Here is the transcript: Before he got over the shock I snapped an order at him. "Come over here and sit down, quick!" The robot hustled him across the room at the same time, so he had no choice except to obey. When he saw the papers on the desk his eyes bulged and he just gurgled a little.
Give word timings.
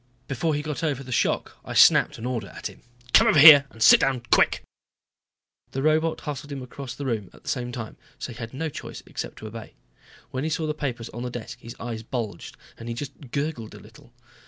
Before 0.27 0.55
he 0.55 0.63
got 0.63 0.83
over 0.83 1.03
the 1.03 1.11
shock 1.11 1.57
I 1.63 1.75
snapped 1.75 2.17
an 2.17 2.25
order 2.25 2.47
at 2.47 2.65
him. 2.67 2.81
"Come 3.13 3.27
over 3.27 3.37
here 3.37 3.65
and 3.69 3.83
sit 3.83 3.99
down, 3.99 4.21
quick!" 4.31 4.63
The 5.73 5.83
robot 5.83 6.21
hustled 6.21 6.51
him 6.51 6.63
across 6.63 6.95
the 6.95 7.05
room 7.05 7.29
at 7.33 7.43
the 7.43 7.49
same 7.49 7.71
time, 7.71 7.97
so 8.17 8.31
he 8.33 8.39
had 8.39 8.51
no 8.51 8.67
choice 8.69 9.03
except 9.05 9.37
to 9.37 9.47
obey. 9.47 9.75
When 10.31 10.43
he 10.43 10.49
saw 10.49 10.65
the 10.65 10.73
papers 10.73 11.09
on 11.09 11.21
the 11.21 11.29
desk 11.29 11.59
his 11.59 11.75
eyes 11.79 12.01
bulged 12.01 12.57
and 12.79 12.89
he 12.89 12.95
just 12.95 13.29
gurgled 13.29 13.75
a 13.75 13.79
little. 13.79 14.11